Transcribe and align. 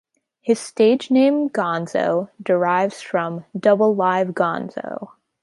His 0.41 0.57
stage 0.59 1.11
name 1.11 1.47
"Gonzo" 1.51 2.31
derives 2.41 3.03
from 3.03 3.45
"Double 3.55 3.93
Live 3.95 4.29
Gonzo! 4.29 5.11